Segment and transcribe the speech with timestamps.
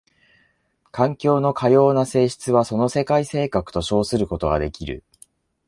[0.91, 5.03] 環境のかような性質はその世界性格と称することができる。